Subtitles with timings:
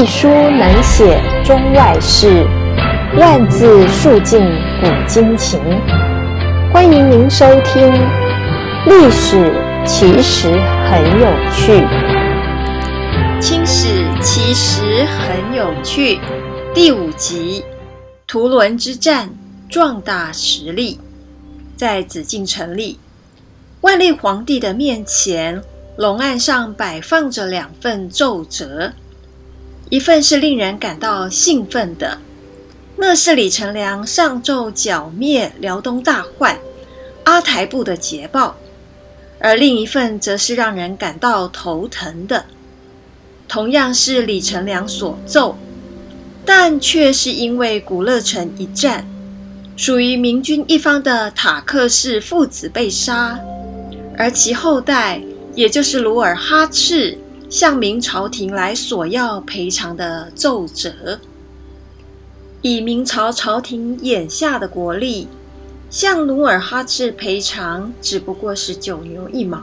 [0.00, 2.46] 一书难写中外事，
[3.18, 4.40] 万字述尽
[4.80, 5.60] 古今情。
[6.72, 7.86] 欢迎您收听
[8.86, 9.52] 《历史
[9.84, 10.58] 其实
[10.88, 11.72] 很有趣》。
[13.42, 13.88] 清史
[14.22, 16.18] 其实很有趣。
[16.72, 17.62] 第五集：
[18.26, 19.28] 图伦之战，
[19.68, 20.98] 壮大实力。
[21.76, 22.98] 在紫禁城里，
[23.82, 25.62] 万历皇帝的面前，
[25.98, 28.92] 龙案上摆放着两份奏折。
[29.90, 32.18] 一份是令人感到兴奋的，
[32.96, 36.56] 那是李成梁上奏剿灭辽东大患
[37.24, 38.54] 阿台部的捷报；
[39.40, 42.44] 而另一份则是让人感到头疼的，
[43.48, 45.58] 同样是李成梁所奏，
[46.46, 49.04] 但却是因为古勒城一战，
[49.76, 53.40] 属于明军一方的塔克氏父子被杀，
[54.16, 55.20] 而其后代，
[55.56, 57.18] 也就是努尔哈赤。
[57.50, 61.18] 向明朝廷来索要赔偿的奏折，
[62.62, 65.26] 以明朝朝廷眼下的国力，
[65.90, 69.60] 向努尔哈赤赔偿只不过是九牛一毛。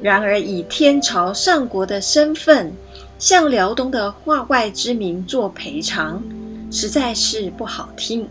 [0.00, 2.72] 然而以天朝上国的身份，
[3.18, 6.22] 向辽东的化外之民做赔偿，
[6.70, 8.28] 实在是不好听。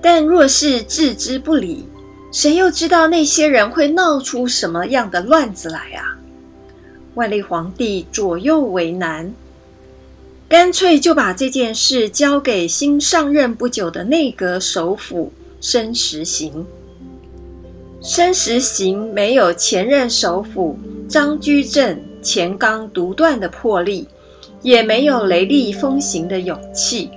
[0.00, 1.86] 但若是置之不理，
[2.32, 6.18] 谁又知道那些人会闹出什么样的乱子来啊？
[7.14, 9.34] 万历皇帝左右为难，
[10.48, 16.64] 干脆就把这件事交给新上任不久的内阁首辅申时行。
[18.00, 24.08] 申时行没有前任首辅张居正乾纲独断的魄力，
[24.62, 27.10] 也没有雷厉风行的勇气。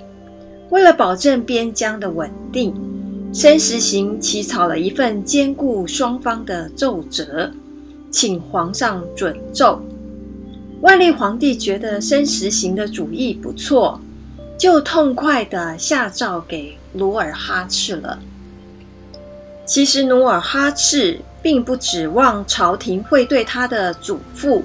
[0.68, 2.74] 为了保证边疆的稳定，
[3.32, 7.50] 申时行起草了一份兼顾双方的奏折。
[8.08, 9.82] 请皇上准奏。
[10.82, 14.00] 万历皇帝觉得申时行的主意不错，
[14.58, 18.18] 就痛快地下诏给努尔哈赤了。
[19.64, 24.62] 其实努尔哈赤并不指望朝廷会对他的祖父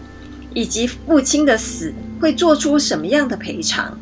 [0.53, 3.97] 以及父亲的死会做出什么样的赔偿。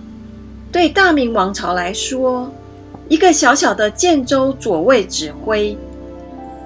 [0.72, 2.52] 对大明王朝来说，
[3.08, 5.78] 一个小小的建州左卫指挥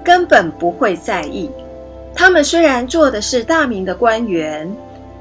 [0.02, 1.50] 根本不会在意。
[2.14, 4.70] 他们虽然做的是大明的官员，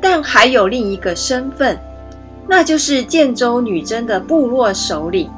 [0.03, 1.79] 但还有另一个身份，
[2.45, 5.29] 那就是建州女真的部落首领。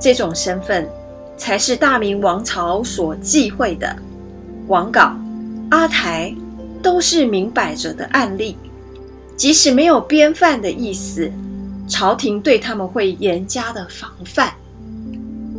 [0.00, 0.88] 这种身份
[1.36, 3.94] 才是大明王朝所忌讳的。
[4.66, 5.12] 王杲、
[5.70, 6.34] 阿台
[6.82, 8.56] 都是明摆着的案例，
[9.36, 11.30] 即使没有边犯的意思，
[11.86, 14.54] 朝廷对他们会严加的防范。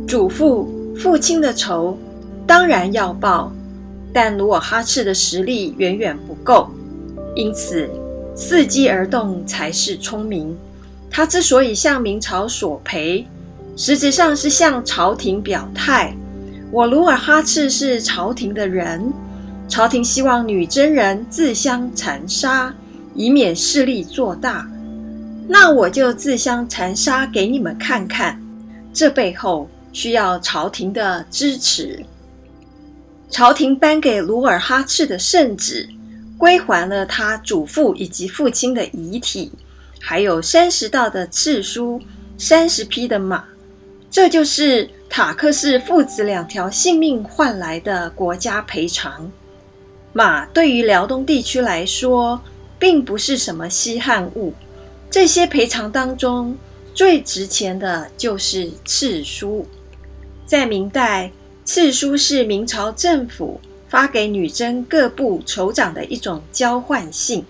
[0.08, 1.96] 祖父、父亲的仇
[2.48, 3.52] 当然要报。
[4.12, 6.68] 但努尔哈赤的实力远远不够，
[7.34, 7.90] 因此
[8.36, 10.56] 伺机而动才是聪明。
[11.10, 13.26] 他之所以向明朝索赔，
[13.76, 16.14] 实质上是向朝廷表态：
[16.72, 19.12] 我努尔哈赤是朝廷的人，
[19.68, 22.74] 朝廷希望女真人自相残杀，
[23.14, 24.68] 以免势力做大，
[25.46, 28.40] 那我就自相残杀给你们看看。
[28.92, 32.04] 这背后需要朝廷的支持。
[33.30, 35.88] 朝廷颁给努尔哈赤的圣旨，
[36.44, 39.50] 归还了他祖父以及父亲的遗体，
[39.98, 41.98] 还有三十道的敕书、
[42.36, 43.42] 三十匹的马，
[44.10, 49.32] 这就是塔克氏父子两条性命换来的国家赔偿。
[50.12, 52.38] 马对于辽东地区来说，
[52.78, 54.52] 并不是什么稀罕物。
[55.10, 56.54] 这些赔偿当中，
[56.92, 59.66] 最值钱的就是敕书，
[60.44, 61.32] 在明代。
[61.64, 63.58] 敕书是明朝政府
[63.94, 67.44] 发给女真各部酋长的一种交换信，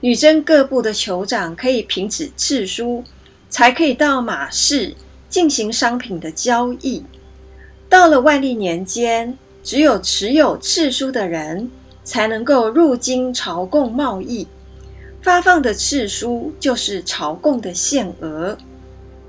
[0.00, 3.02] 女真各部的酋长可以凭此敕书，
[3.48, 4.94] 才可以到马市
[5.30, 7.02] 进行商品的交易。
[7.88, 11.70] 到了万历年间，只有持有赐书的人
[12.04, 14.46] 才能够入京朝贡贸易，
[15.22, 18.54] 发放的敕书就是朝贡的限额。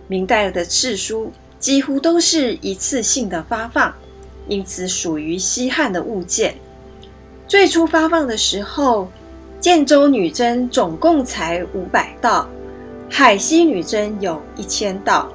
[0.09, 1.31] 明代的敕书。
[1.59, 3.94] 几乎都是一次性的发放，
[4.49, 6.55] 因此属于西汉的物件。
[7.47, 9.07] 最初发放的时候，
[9.59, 12.49] 建州女真总共才五百道，
[13.09, 15.31] 海西女真有一千道。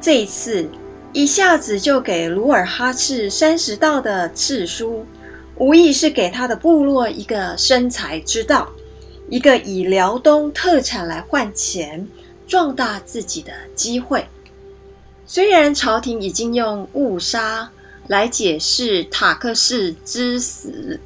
[0.00, 0.68] 这一次
[1.12, 5.04] 一下子就给努尔哈赤三十道的赐书，
[5.56, 8.68] 无疑是给他的部落一个生财之道，
[9.28, 12.08] 一个以辽东特产来换钱，
[12.46, 14.26] 壮大自己的机会。
[15.26, 17.70] 虽然朝廷已经用误杀
[18.12, 21.00] 来解释塔克氏之死，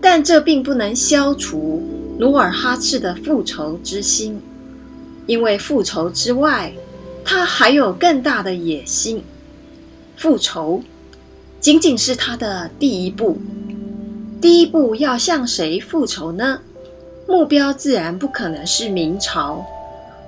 [0.00, 1.82] 但这并不能消除
[2.18, 4.40] 努尔哈赤的复仇之心，
[5.26, 6.72] 因为复仇之外，
[7.22, 9.22] 他还有更大的野心。
[10.16, 10.82] 复仇
[11.60, 13.36] 仅仅是他的第一步，
[14.40, 16.62] 第一步要向谁复仇呢？
[17.26, 19.66] 目标自然不可能是明朝。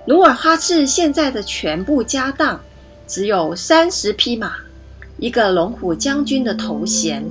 [0.06, 2.60] 努尔哈赤现在的全部家当
[3.06, 4.52] 只有三十匹马，
[5.20, 7.24] 一个龙虎将军的头衔。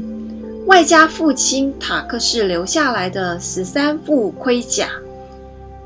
[0.68, 4.90] 外加父亲塔克氏留下来的十三副盔甲，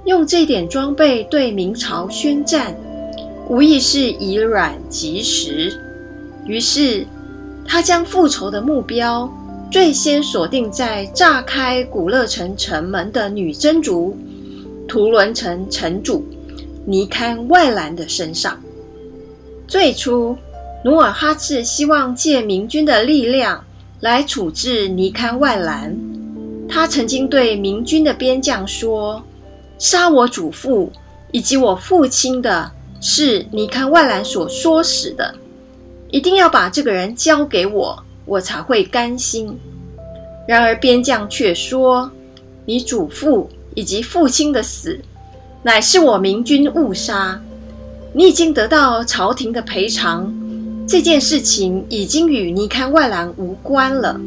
[0.04, 2.76] 用这点装备对明朝宣战，
[3.48, 5.80] 无疑是以卵击石。
[6.46, 7.08] 于是，
[7.66, 9.32] 他将复仇的目标
[9.72, 14.18] 最先锁定在炸开古勒城城门的女真族
[14.86, 16.26] 图伦城城主
[16.86, 18.60] 尼堪外兰的身上。
[19.66, 20.36] 最初，
[20.84, 23.64] 努尔哈赤希望借明军的力量。
[24.02, 25.98] 来处置尼堪外兰，
[26.68, 29.24] 他曾经对明军的边将说
[29.80, 30.92] ：“杀我祖父
[31.32, 32.70] 以及我父亲的
[33.00, 35.34] 是尼堪外兰所唆使的，
[36.12, 39.58] 一定要把这个人交给我，我才会甘心。”
[40.46, 42.12] 然而边将却说
[42.68, 45.00] ：“你祖父以及父亲的死，
[45.62, 47.42] 乃是我明军误杀，
[48.12, 50.30] 你已经得到朝廷的赔偿。”
[50.86, 54.20] 这件事情已经与尼堪外兰无关了。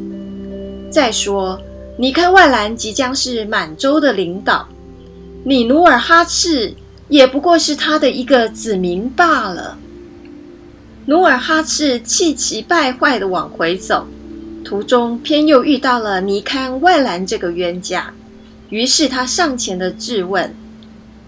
[0.89, 1.61] 再说，
[1.97, 4.67] 尼堪外兰即将是满洲的领导，
[5.43, 6.73] 你努尔哈赤
[7.09, 9.77] 也不过是他的一个子民罢了。
[11.05, 14.07] 努尔哈赤气急败坏地往回走，
[14.65, 18.11] 途中偏又遇到了尼堪外兰这个冤家，
[18.69, 20.53] 于是他上前的质问，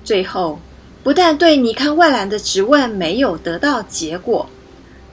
[0.03, 0.59] 最后
[1.03, 4.49] 不但对尼堪外兰的质问没有得到结果。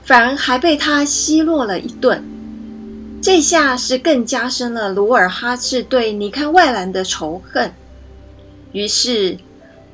[0.07, 2.23] 反而还被他奚落了一顿，
[3.21, 7.73] 这下是更加深了努尔哈赤对尼堪外兰的仇恨。
[8.71, 9.37] 于是，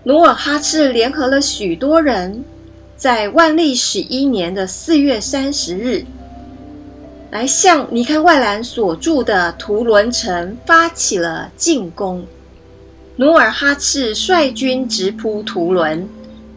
[0.04, 2.46] 努尔哈赤联合了许多人，
[2.96, 6.06] 在万历十一年的四月三十日，
[7.32, 12.24] 来向尼堪外兰所住的图伦城发起了进攻。
[13.16, 16.08] 努尔哈赤率军直扑图伦，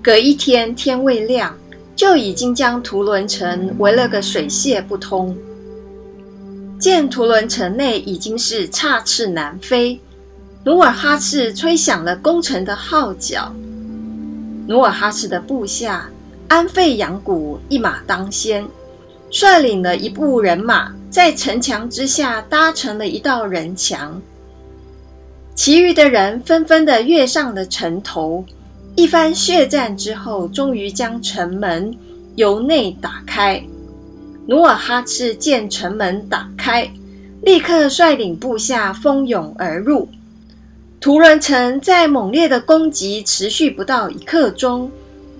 [0.03, 1.56] 隔一天天未亮。
[1.96, 5.37] 就已经将图伦城围了个水泄不通。
[6.78, 9.98] 见图伦城内已经是插翅难飞，
[10.62, 13.50] 努尔哈赤吹响了攻城的号角。
[14.69, 16.10] 努尔哈赤的部下
[16.48, 18.69] 安费扬古一马当先，
[19.31, 24.20] 率领了一部人马，在城墙之下搭成了一道人墙。
[25.54, 28.44] 其余的人纷纷的跃上了城头。
[28.96, 31.94] 一番血战之后，终于将城门
[32.34, 33.62] 由内打开。
[34.46, 36.90] 努尔哈赤见城门打开，
[37.43, 40.08] 立刻率领部下蜂拥而入。
[40.98, 44.90] 图伦城在猛烈的攻击持续不到一刻钟，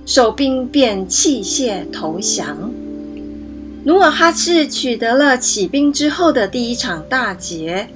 [0.05, 2.71] 守兵便弃械投降。
[3.85, 7.89] 努尔哈赤取得了起兵之后的第一场大捷，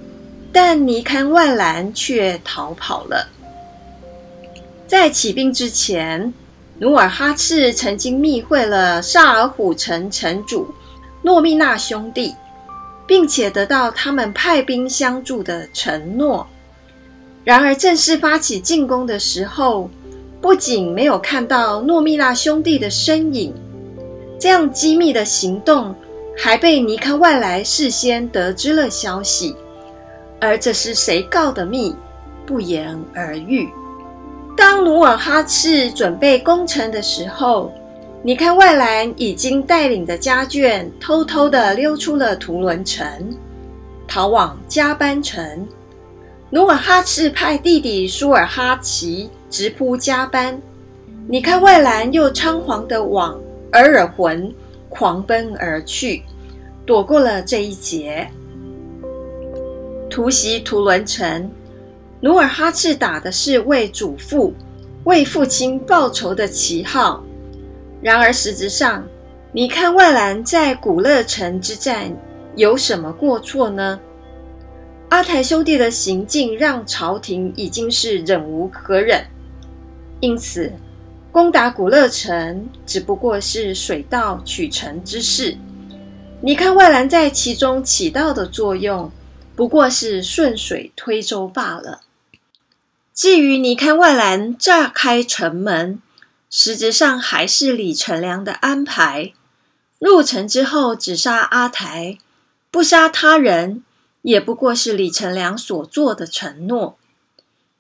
[0.50, 3.28] 但尼堪外兰却逃跑了。
[4.90, 6.34] 在起兵之前，
[6.80, 10.66] 努尔哈赤曾经密会了萨尔浒城城主
[11.22, 12.34] 诺密纳兄弟，
[13.06, 16.44] 并且得到他们派兵相助的承诺。
[17.44, 19.88] 然而，正式发起进攻的时候，
[20.40, 23.54] 不仅没有看到诺密纳兄弟的身影，
[24.40, 25.94] 这样机密的行动
[26.36, 29.54] 还被尼堪外来事先得知了消息。
[30.40, 31.94] 而这是谁告的密，
[32.44, 33.68] 不言而喻。
[34.60, 37.72] 当努尔哈赤准备攻城的时候，
[38.22, 43.08] 你看外兰已经带领着家眷偷偷地溜出了图伦城，
[44.06, 45.66] 逃往加班城。
[46.50, 50.60] 努尔哈赤派弟弟舒尔哈齐直扑加班，
[51.26, 53.40] 你看外兰又仓皇地往
[53.72, 54.52] 额尔浑
[54.90, 56.22] 狂奔而去，
[56.84, 58.28] 躲过了这一劫。
[60.10, 61.50] 突袭图伦城。
[62.22, 64.52] 努尔哈赤打的是为祖父、
[65.04, 67.24] 为父亲报仇的旗号，
[68.02, 69.02] 然而实质上，
[69.52, 72.14] 你看外兰在古勒城之战
[72.56, 73.98] 有什么过错呢？
[75.08, 79.24] 阿台兄弟的行径让朝廷已经是忍无可忍，
[80.20, 80.70] 因此
[81.32, 85.56] 攻打古勒城只不过是水到渠成之事。
[86.42, 89.10] 你看外兰在其中起到的作用，
[89.56, 92.02] 不过是顺水推舟罢了。
[93.20, 96.00] 至于尼堪外兰炸开城门，
[96.48, 99.34] 实质上还是李成梁的安排。
[99.98, 102.16] 入城之后只杀阿台，
[102.70, 103.84] 不杀他人，
[104.22, 106.96] 也不过是李成梁所做的承诺。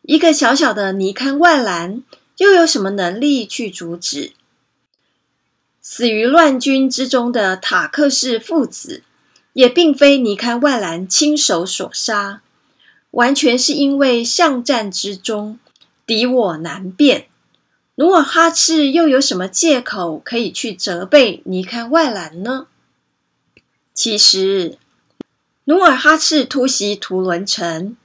[0.02, 2.02] 一个小小的尼堪外兰
[2.36, 4.32] 又有什么能力去阻止？
[5.80, 9.02] 死于乱军之中的塔克氏父子，
[9.54, 12.42] 也并非尼堪外兰亲手所杀，
[13.12, 15.58] 完全是因为巷战之中
[16.06, 17.26] 敌我难辨。
[17.96, 22.66] 努尔哈赤又有什么借口可以去责备尼堪外兰呢？
[23.92, 24.78] 其实，
[25.64, 27.96] 努尔哈赤突袭图伦城，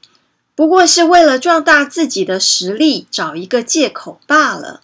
[0.53, 4.81] 不过是为了壮大自己的实力，找一个借口罢了。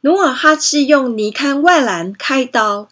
[0.00, 2.88] 努尔哈赤用尼堪外兰开刀，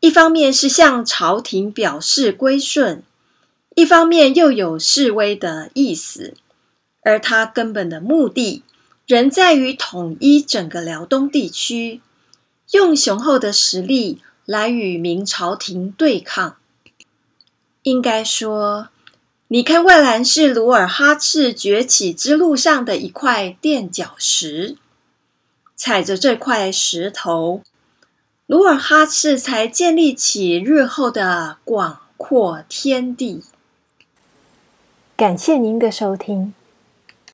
[0.00, 3.02] 一方面是向朝廷表示归顺，
[3.76, 6.32] 一方面又有示威的意思，
[7.02, 8.62] 而他根本的目的，
[9.06, 12.00] 仍在于统一整个辽东地区，
[12.70, 16.56] 用雄厚的实力来与明朝廷对抗。
[17.82, 18.88] 应该说，
[19.48, 24.78] 尼堪外兰是努尔哈赤崛起之路上的一块垫脚石，
[25.76, 27.60] 踩着这块石头，
[28.46, 33.44] 努尔哈赤才建立起日后的广阔天地。
[35.16, 36.52] 感谢您的收听。